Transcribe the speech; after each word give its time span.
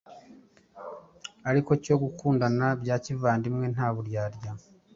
ari 1.49 1.59
cyo- 1.83 2.01
“gukundana 2.03 2.65
bya 2.81 2.95
kivandimwe 3.03 3.65
nta 3.75 3.87
buryarya.” 3.95 4.51